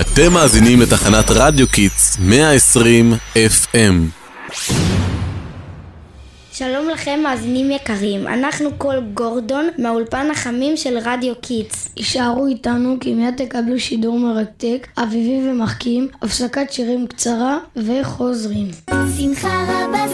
אתם 0.00 0.32
מאזינים 0.32 0.80
לתחנת 0.80 1.24
רדיו 1.30 1.68
קיטס 1.68 2.18
120 2.20 3.12
FM. 3.34 4.24
שלום 6.52 6.88
לכם 6.88 7.20
מאזינים 7.22 7.70
יקרים, 7.70 8.26
אנחנו 8.26 8.70
קול 8.78 9.00
גורדון 9.14 9.68
מהאולפן 9.78 10.30
החמים 10.30 10.76
של 10.76 10.98
רדיו 11.04 11.34
קיטס. 11.40 11.88
יישארו 11.96 12.46
איתנו 12.46 12.96
כי 13.00 13.14
מיד 13.14 13.34
תקבלו 13.36 13.80
שידור 13.80 14.18
מרתק, 14.18 14.86
אביבי 14.98 15.50
ומחכים, 15.50 16.08
הפסקת 16.22 16.72
שירים 16.72 17.06
קצרה 17.06 17.58
וחוזרים. 17.76 18.70
שמחה 19.18 19.64
רבה, 19.68 20.13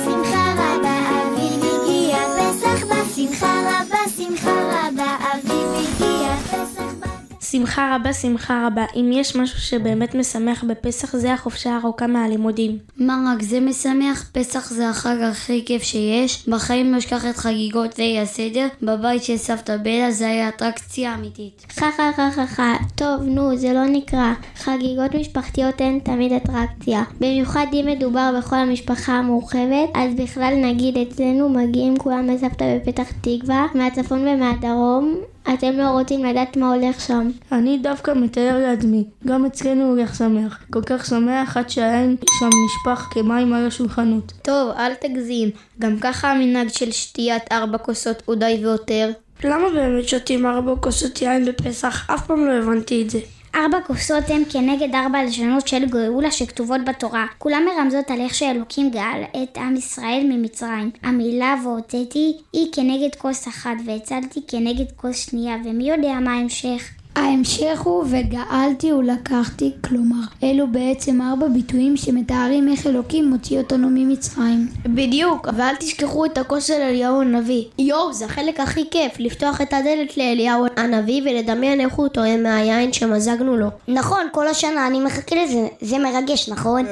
שמחה 7.60 7.96
רבה, 7.96 8.12
שמחה 8.12 8.66
רבה. 8.66 8.84
אם 8.96 9.10
יש 9.12 9.36
משהו 9.36 9.60
שבאמת 9.60 10.14
משמח 10.14 10.64
בפסח 10.64 11.16
זה 11.16 11.32
החופשה 11.32 11.70
הארוכה 11.70 12.06
מהלימודים. 12.06 12.78
מה 12.96 13.32
רק 13.34 13.42
זה 13.42 13.60
משמח? 13.60 14.24
פסח 14.32 14.70
זה 14.70 14.88
החג 14.88 15.16
הכי 15.20 15.64
כיף 15.66 15.82
שיש. 15.82 16.48
בחיים 16.48 16.92
לא 16.92 16.98
אשכח 16.98 17.26
את 17.26 17.36
חגיגות 17.36 17.98
ליל 17.98 18.22
הסדר. 18.22 18.66
בבית 18.82 19.24
של 19.24 19.36
סבתא 19.36 19.76
בלה 19.76 20.10
זה 20.10 20.28
היה 20.28 20.48
אטרקציה 20.48 21.14
אמיתית. 21.14 21.66
חה 21.70 21.86
חה 21.96 22.10
חה 22.16 22.30
חה 22.30 22.46
חה, 22.46 22.74
טוב 22.94 23.22
נו 23.22 23.56
זה 23.56 23.72
לא 23.72 23.84
נקרא. 23.84 24.32
חגיגות 24.62 25.14
משפחתיות 25.14 25.80
הן 25.80 25.98
תמיד 25.98 26.32
אטרקציה. 26.32 27.02
במיוחד 27.20 27.66
אם 27.72 27.86
מדובר 27.88 28.30
בכל 28.38 28.56
המשפחה 28.56 29.12
המורחבת, 29.12 29.88
אז 29.94 30.14
בכלל 30.14 30.54
נגיד 30.62 30.98
אצלנו 30.98 31.48
מגיעים 31.48 31.96
כולם 31.96 32.26
לסבתא 32.26 32.76
בפתח 32.76 33.10
תקווה, 33.20 33.66
מהצפון 33.74 34.28
ומהדרום. 34.28 35.14
אתם 35.54 35.72
לא 35.72 35.88
רוצים 35.88 36.24
לדעת 36.24 36.56
מה 36.56 36.74
הולך 36.74 37.00
שם. 37.00 37.30
אני 37.52 37.78
דווקא 37.78 38.10
מתאר 38.16 38.58
לעצמי, 38.58 39.04
גם 39.26 39.46
אצלנו 39.46 39.84
הולך 39.84 40.14
שמח. 40.14 40.64
כל 40.70 40.82
כך 40.82 41.06
שמח 41.06 41.56
עד 41.56 41.70
שהיין 41.70 42.16
שם 42.38 42.48
נשפך 42.64 43.08
כמים 43.10 43.52
על 43.52 43.66
השולחנות. 43.66 44.32
טוב, 44.42 44.70
אל 44.70 44.94
תגזים. 44.94 45.50
גם 45.78 45.98
ככה 46.00 46.30
המנהג 46.30 46.68
של 46.68 46.90
שתיית 46.90 47.52
ארבע 47.52 47.78
כוסות 47.78 48.22
הוא 48.26 48.34
די 48.34 48.58
ויותר. 48.62 49.10
למה 49.44 49.68
באמת 49.74 50.08
שותים 50.08 50.46
ארבע 50.46 50.72
כוסות 50.80 51.22
יין 51.22 51.44
בפסח? 51.44 52.10
אף 52.10 52.26
פעם 52.26 52.46
לא 52.46 52.52
הבנתי 52.52 53.02
את 53.02 53.10
זה. 53.10 53.18
ארבע 53.54 53.78
כוסות 53.86 54.24
הם 54.28 54.42
כנגד 54.50 54.94
ארבע 54.94 55.18
הלשונות 55.18 55.68
של 55.68 55.86
גאולה 55.86 56.30
שכתובות 56.30 56.84
בתורה. 56.84 57.26
כולם 57.38 57.62
מרמזות 57.66 58.10
על 58.10 58.20
איך 58.20 58.34
שאלוקים 58.34 58.90
גאל 58.90 59.22
את 59.42 59.58
עם 59.58 59.76
ישראל 59.76 60.26
ממצרים. 60.28 60.90
המילה 61.02 61.54
והוצאתי 61.64 62.36
היא 62.52 62.66
כנגד 62.72 63.14
כוס 63.18 63.48
אחת 63.48 63.76
והצלתי 63.86 64.40
כנגד 64.48 64.92
כוס 64.96 65.16
שנייה, 65.16 65.56
ומי 65.64 65.90
יודע 65.90 66.12
מה 66.20 66.32
ההמשך? 66.32 66.99
ההמשך 67.16 67.80
הוא 67.84 68.04
וגאלתי 68.10 68.92
ולקחתי, 68.92 69.72
כלומר, 69.84 70.20
אלו 70.42 70.66
בעצם 70.72 71.22
ארבע 71.22 71.48
ביטויים 71.48 71.96
שמתארים 71.96 72.68
איך 72.68 72.86
אלוקים 72.86 73.30
מוציא 73.30 73.58
אותנו 73.58 73.88
ממצרים. 73.90 74.68
בדיוק, 74.86 75.48
ואל 75.56 75.74
תשכחו 75.76 76.24
את 76.24 76.38
הכוס 76.38 76.64
של 76.64 76.82
אליהו 76.82 77.20
הנביא. 77.20 77.64
יואו, 77.78 78.12
זה 78.12 78.24
החלק 78.24 78.60
הכי 78.60 78.84
כיף, 78.90 79.12
לפתוח 79.18 79.60
את 79.60 79.72
הדלת 79.72 80.16
לאליהו 80.16 80.66
הנביא 80.76 81.22
ולדמיין 81.22 81.80
איך 81.80 81.94
הוא 81.94 82.08
טועם 82.08 82.42
מהיין 82.42 82.92
שמזגנו 82.92 83.56
לו. 83.56 83.68
נכון, 83.88 84.26
כל 84.32 84.48
השנה 84.48 84.86
אני 84.86 85.00
מחכה 85.00 85.36
לזה, 85.44 85.66
זה 85.80 85.98
מרגש, 85.98 86.48
נכון? 86.48 86.84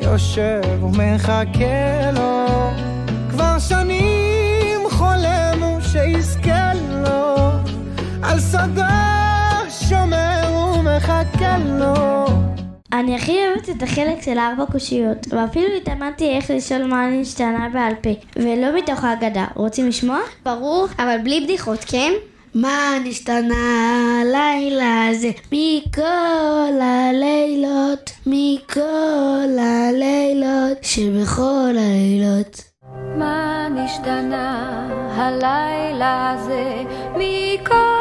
יושב 0.00 0.60
ומחכה 0.82 2.12
לו 2.12 2.67
אני 12.98 13.16
הכי 13.16 13.36
אוהבת 13.46 13.68
את 13.68 13.82
החלק 13.82 14.22
של 14.22 14.38
ארבע 14.38 14.64
קושיות, 14.72 15.26
ואפילו 15.30 15.66
התאמנתי 15.76 16.30
איך 16.30 16.50
לשאול 16.50 16.84
מה 16.84 17.06
נשתנה 17.10 17.68
בעל 17.72 17.94
פה, 17.94 18.10
ולא 18.36 18.78
מתוך 18.78 19.04
ההגדה. 19.04 19.46
רוצים 19.54 19.88
לשמוע? 19.88 20.18
ברור, 20.44 20.86
אבל 20.98 21.16
בלי 21.24 21.40
בדיחות, 21.40 21.84
כן? 21.84 22.12
מה 22.54 22.98
נשתנה 23.04 24.20
הלילה 24.20 25.06
הזה 25.06 25.30
מכל 25.52 26.80
הלילות, 26.80 28.10
מכל 28.26 29.58
הלילות, 29.58 30.78
שבכל 30.82 31.74
הלילות. 31.78 32.62
מה 33.18 33.68
נשתנה 33.74 34.88
הלילה 35.16 36.30
הזה 36.30 36.82
מכל 37.16 37.97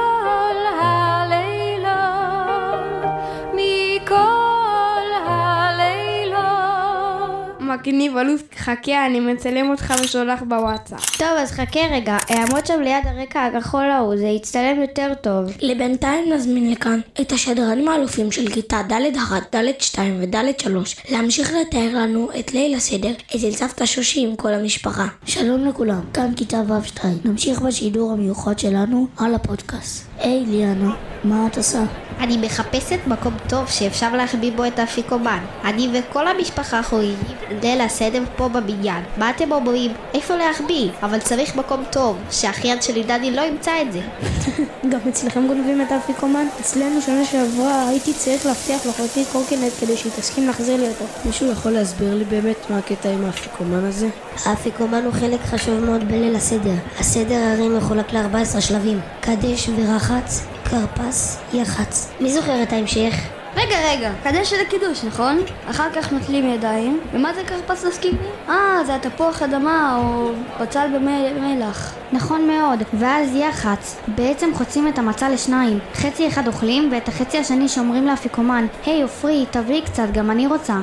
מגניב 7.79 8.17
אלוף, 8.17 8.41
חכה, 8.57 9.05
אני 9.05 9.19
מצלם 9.19 9.69
אותך 9.69 9.93
ושולח 10.03 10.43
בוואטסאפ. 10.47 11.17
טוב, 11.17 11.27
אז 11.37 11.51
חכה 11.51 11.79
רגע, 11.91 12.17
אעמוד 12.31 12.65
שם 12.65 12.81
ליד 12.81 13.03
הרקע 13.05 13.45
הכחול 13.45 13.83
ההוא, 13.83 14.17
זה 14.17 14.27
יצטלם 14.27 14.81
יותר 14.81 15.13
טוב. 15.21 15.45
לבינתיים 15.61 16.33
נזמין 16.33 16.71
לכאן 16.71 16.99
את 17.21 17.31
השדרנים 17.31 17.87
האלופים 17.87 18.31
של 18.31 18.49
כיתה 18.49 18.81
ד' 18.89 19.15
1, 19.17 19.55
ד' 19.55 19.71
2 19.79 20.21
וד' 20.21 20.59
3 20.59 20.95
להמשיך 21.09 21.53
לתאר 21.61 21.89
לנו 21.93 22.29
את 22.39 22.53
ליל 22.53 22.75
הסדר 22.75 23.13
אצל 23.35 23.51
סבתא 23.51 23.85
שושי 23.85 24.25
עם 24.27 24.35
כל 24.35 24.53
המשפחה. 24.53 25.07
שלום 25.25 25.65
לכולם, 25.65 26.01
כאן 26.13 26.31
כיתה 26.35 26.61
ו' 26.67 26.85
2. 26.85 27.17
נמשיך 27.25 27.61
בשידור 27.61 28.11
המיוחד 28.11 28.59
שלנו 28.59 29.07
על 29.17 29.35
הפודקאסט. 29.35 30.06
היי 30.19 30.45
ליאנה, 30.45 30.93
מה 31.23 31.47
את 31.47 31.57
עושה? 31.57 31.83
אני 32.19 32.37
מחפשת 32.37 32.99
מקום 33.07 33.33
טוב 33.49 33.67
שאפשר 33.69 34.15
להחביא 34.15 34.51
בו 34.55 34.65
את 34.65 34.79
האפיקומן. 34.79 35.39
אני 35.63 35.89
וכל 35.93 36.27
המשפחה 36.27 36.83
חוגגים 36.83 37.15
ליל 37.61 37.81
הסדר 37.81 38.23
פה 38.35 38.47
בבניין. 38.47 39.03
מה 39.17 39.29
אתם 39.29 39.51
אומרים? 39.51 39.91
איפה 40.13 40.35
להחביא? 40.35 40.89
אבל 41.03 41.19
צריך 41.19 41.55
מקום 41.55 41.83
טוב, 41.91 42.17
שהאחיין 42.31 42.81
שלי 42.81 43.03
דני 43.03 43.31
לא 43.31 43.41
ימצא 43.41 43.71
את 43.81 43.93
זה. 43.93 44.01
גם 44.91 44.99
אצלכם 45.09 45.47
גונבים 45.47 45.81
את 45.81 45.91
האפיקומן? 45.91 46.45
אצלנו 46.61 47.01
שנה 47.01 47.25
שעברה 47.25 47.89
הייתי 47.89 48.13
צריך 48.13 48.45
להבטיח 48.45 48.85
לאחותי 48.85 49.25
קורקינט 49.31 49.71
כדי 49.79 49.97
שהיא 49.97 50.11
תסכים 50.11 50.47
להחזיר 50.47 50.77
לי 50.77 50.87
אותו. 50.87 51.05
מישהו 51.25 51.51
יכול 51.51 51.71
להסביר 51.71 52.15
לי 52.15 52.25
באמת 52.25 52.69
מה 52.69 52.77
הקטע 52.77 53.09
עם 53.09 53.25
האפיקומן 53.25 53.85
הזה? 53.85 54.09
האפיקומן 54.45 55.01
הוא 55.05 55.13
חלק 55.13 55.39
חשוב 55.41 55.79
מאוד 55.79 56.07
בליל 56.07 56.35
הסדר. 56.35 56.75
הסדר 56.99 57.35
הרי 57.53 57.69
מחולק 57.69 58.13
ל-14 58.13 58.61
שלבים. 58.61 58.99
קדש 59.21 59.69
ורחץ, 60.09 60.45
כרפס, 60.65 61.39
יח"צ. 61.53 62.11
מי 62.19 62.31
זוכר 62.31 62.63
את 62.63 62.73
ההמשך? 62.73 63.13
רגע, 63.55 63.75
רגע, 63.91 64.11
קדש 64.23 64.49
של 64.49 64.55
הקידוש, 64.67 65.03
נכון? 65.03 65.39
אחר 65.69 65.87
כך 65.95 66.11
נוטלים 66.11 66.53
ידיים, 66.53 66.99
ומה 67.13 67.33
זה 67.33 67.41
כרפס 67.43 67.85
תזכיר 67.85 68.11
לי? 68.11 68.27
אה, 68.49 68.83
זה 68.85 68.95
התפוח 68.95 69.41
אדמה 69.41 69.97
או 69.97 70.31
בצל 70.61 70.87
במלח. 70.95 71.95
נכון 72.11 72.47
מאוד, 72.47 72.83
ואז 72.93 73.35
יח"צ, 73.35 73.95
בעצם 74.07 74.49
חוצים 74.53 74.87
את 74.87 74.99
המצה 74.99 75.29
לשניים. 75.29 75.79
חצי 75.93 76.27
אחד 76.27 76.47
אוכלים 76.47 76.89
ואת 76.91 77.07
החצי 77.07 77.37
השני 77.37 77.69
שומרים 77.69 78.07
לאפיקומן. 78.07 78.65
היי 78.85 79.01
עופרי, 79.01 79.45
תביאי 79.51 79.81
קצת, 79.81 80.07
גם 80.13 80.31
אני 80.31 80.47
רוצה. 80.47 80.75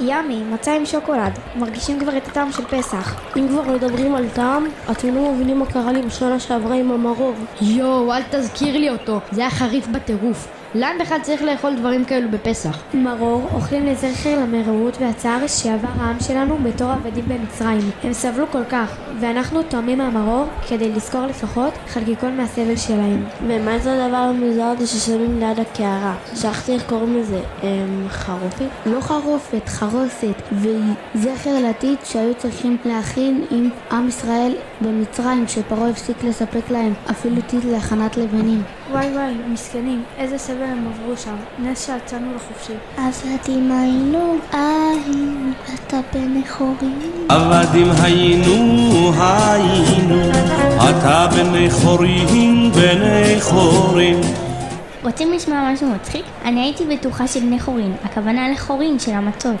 ימי, 0.00 0.42
מצה 0.52 0.76
עם 0.76 0.86
שוקולד. 0.86 1.38
מרגישים 1.56 2.00
כבר 2.00 2.16
את 2.16 2.28
הטעם 2.28 2.52
של 2.52 2.64
פסח. 2.64 3.20
אם 3.36 3.48
כבר 3.48 3.62
מדברים 3.62 4.14
על 4.14 4.28
טעם, 4.28 4.66
אתם 4.90 5.14
לא 5.14 5.32
מבינים 5.32 5.58
מה 5.58 5.66
קרה 5.66 5.92
לי 5.92 6.02
בשנה 6.02 6.40
שעברה 6.40 6.74
עם 6.74 6.90
המרור. 6.90 7.34
יואו, 7.60 8.12
אל 8.12 8.22
תזכיר 8.30 8.78
לי 8.78 8.90
אותו, 8.90 9.20
זה 9.32 9.40
היה 9.40 9.50
חריף 9.50 9.86
בטירוף. 9.86 10.48
למה 10.74 10.94
בכלל 11.00 11.18
צריך 11.22 11.42
לאכול 11.42 11.74
דברים 11.76 12.04
כאלו 12.04 12.30
בפסח? 12.30 12.78
מרור 12.94 13.48
אוכלים 13.54 13.86
לזכר 13.86 14.40
למרעות 14.40 14.96
והצער 15.00 15.46
שעבר 15.46 15.88
העם 16.00 16.20
שלנו 16.20 16.58
בתור 16.62 16.90
עבדים 16.90 17.24
במצרים. 17.28 17.90
הם 18.02 18.12
סבלו 18.12 18.46
כל 18.52 18.64
כך, 18.64 18.96
ואנחנו 19.20 19.62
תואמים 19.62 19.98
מהמרור 19.98 20.46
כדי 20.68 20.92
לזכור 20.92 21.26
לפחות 21.26 21.74
חלקיקון 21.88 22.36
מהסבל 22.36 22.76
שלהם. 22.76 23.24
ומה 23.46 23.78
זה 23.78 24.04
הדבר 24.04 24.16
המוזר 24.16 24.62
הזה 24.62 24.86
ששמים 24.86 25.38
ליד 25.38 25.60
הקערה? 25.60 26.14
שכחתי 26.34 26.72
איך 26.72 26.82
קוראים 26.88 27.16
לזה, 27.16 27.40
אמ... 27.62 27.68
חרופית? 28.08 28.68
לא 28.86 29.00
חרופת, 29.00 29.68
חרוסת, 29.68 30.34
והיא 30.52 30.94
זכר 31.14 31.58
לעתיד 31.62 31.98
שהיו 32.04 32.34
צריכים 32.34 32.76
להכין 32.84 33.44
עם 33.50 33.68
עם 33.92 34.08
ישראל 34.08 34.52
במצרים, 34.80 35.48
שפרעה 35.48 35.88
הפסיק 35.90 36.24
לספק 36.24 36.70
להם 36.70 36.92
אפילו 37.10 37.42
טיט 37.46 37.64
להכנת 37.64 38.16
לבנים. 38.16 38.62
וואי 38.90 39.06
וואי, 39.12 39.34
מסכנים, 39.52 40.02
איזה 40.18 40.38
סבל 40.38 40.62
הם 40.62 40.88
עברו 40.88 41.16
שם. 41.16 41.34
נס 41.58 41.86
שיצאנו 41.86 42.26
לחופשי. 42.36 42.72
עבדים 42.96 43.72
היינו, 43.72 44.36
היינו, 44.52 45.50
אתה 45.74 46.00
בן 46.12 46.40
חורים. 46.48 46.98
עבדים 47.28 47.86
היינו, 48.02 49.09
היינו, 49.18 50.30
אתה 50.90 51.26
בני 51.36 51.70
חורים, 51.70 52.72
בני 52.72 53.40
חורים. 53.40 54.20
רוצים 55.02 55.32
לשמוע 55.32 55.72
משהו 55.72 55.88
מצחיק? 55.90 56.24
אני 56.44 56.60
הייתי 56.60 56.84
בטוחה 56.86 57.26
של 57.26 57.40
בני 57.40 57.60
חורין, 57.60 57.92
הכוונה 58.04 58.48
לחורין 58.50 58.98
של 58.98 59.12
המצות. 59.12 59.56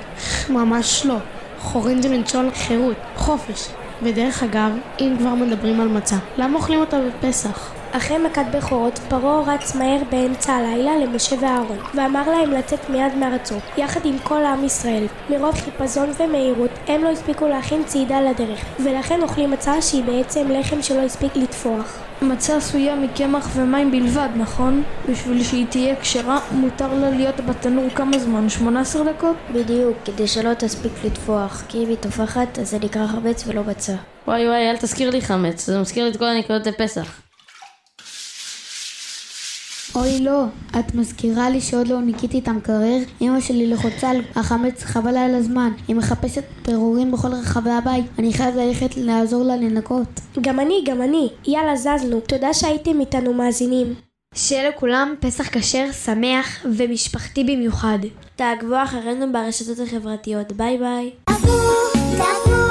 ממש 0.50 1.06
לא. 1.06 1.16
חורין 1.58 2.02
זה 2.02 2.08
מלשון 2.08 2.50
חירות, 2.54 2.96
חופש. 3.16 3.68
ודרך 4.02 4.42
אגב, 4.42 4.70
אם 5.00 5.14
כבר 5.18 5.34
מדברים 5.34 5.80
על 5.80 5.88
מצה, 5.88 6.16
למה 6.38 6.56
אוכלים 6.56 6.80
אותה 6.80 6.96
בפסח? 7.00 7.79
אחרי 7.92 8.18
מכת 8.18 8.44
בכורות, 8.52 8.98
פרעה 9.08 9.54
רץ 9.54 9.74
מהר 9.74 9.98
באמצע 10.10 10.52
הלילה 10.52 10.98
למשה 10.98 11.36
ואהרון, 11.40 11.78
ואמר 11.94 12.30
להם 12.30 12.50
לצאת 12.50 12.90
מיד 12.90 13.14
מארצו, 13.16 13.54
יחד 13.76 14.00
עם 14.04 14.18
כל 14.18 14.44
עם 14.44 14.64
ישראל. 14.64 15.06
מרוב 15.30 15.54
חיפזון 15.54 16.10
ומהירות, 16.18 16.70
הם 16.86 17.04
לא 17.04 17.08
הספיקו 17.08 17.48
להכין 17.48 17.84
צעידה 17.84 18.20
לדרך, 18.20 18.64
ולכן 18.84 19.22
אוכלים 19.22 19.50
מצה 19.50 19.82
שהיא 19.82 20.04
בעצם 20.04 20.50
לחם 20.50 20.82
שלא 20.82 21.00
הספיק 21.00 21.36
לתפוח. 21.36 21.98
מצה 22.22 22.56
עשויה 22.56 22.96
מקמח 22.96 23.48
ומים 23.56 23.90
בלבד, 23.90 24.28
נכון? 24.36 24.82
בשביל 25.08 25.44
שהיא 25.44 25.66
תהיה 25.66 25.96
כשרה, 25.96 26.38
מותר 26.52 26.94
לה 26.94 27.10
להיות 27.10 27.40
בתנור 27.40 27.88
כמה 27.94 28.18
זמן? 28.18 28.48
18 28.48 29.12
דקות? 29.12 29.36
בדיוק, 29.52 29.96
כדי 30.04 30.26
שלא 30.26 30.54
תספיק 30.54 30.92
לתפוח, 31.04 31.62
כי 31.68 31.84
אם 31.84 31.88
היא 31.88 31.96
תופחת, 31.96 32.58
אז 32.58 32.70
זה 32.70 32.78
נקרא 32.78 33.06
חמץ 33.06 33.44
ולא 33.46 33.62
מצה. 33.64 33.94
וואי 34.26 34.48
וואי, 34.48 34.70
אל 34.70 34.76
תזכיר 34.76 35.10
לי 35.10 35.20
חמץ, 35.20 35.66
זה 35.66 35.80
מזכיר 35.80 36.04
לי 36.04 36.10
את 36.10 36.16
כל 36.16 36.24
הנקודות 36.24 36.66
לפסח. 36.66 37.29
אוי 39.94 40.20
לא, 40.20 40.44
את 40.78 40.94
מזכירה 40.94 41.50
לי 41.50 41.60
שעוד 41.60 41.88
לא 41.88 42.00
ניקיתי 42.00 42.38
את 42.38 42.48
המקרר, 42.48 42.98
אמא 43.20 43.40
שלי 43.40 43.66
לחוצה 43.66 44.10
על 44.10 44.20
החמץ 44.36 44.84
חבל 44.84 45.16
על 45.16 45.34
הזמן, 45.34 45.70
היא 45.88 45.96
מחפשת 45.96 46.44
פירורים 46.62 47.12
בכל 47.12 47.28
רחבי 47.28 47.70
הבית, 47.70 48.04
אני 48.18 48.32
חייב 48.32 48.56
ללכת 48.56 48.96
לעזור 48.96 49.44
לה 49.44 49.56
לנקות. 49.56 50.20
גם 50.40 50.60
אני, 50.60 50.84
גם 50.86 51.02
אני. 51.02 51.28
יאללה, 51.46 51.76
זזנו. 51.76 52.20
תודה 52.20 52.54
שהייתם 52.54 53.00
איתנו 53.00 53.32
מאזינים. 53.32 53.94
שיהיה 54.34 54.68
לכולם 54.68 55.14
פסח 55.20 55.48
כשר, 55.58 55.92
שמח 56.04 56.66
ומשפחתי 56.76 57.44
במיוחד. 57.44 57.98
תעקבו 58.36 58.82
אחרינו 58.84 59.32
ברשתות 59.32 59.78
החברתיות. 59.78 60.52
ביי 60.52 60.78
ביי. 60.78 61.10
תעקבו 61.24 62.69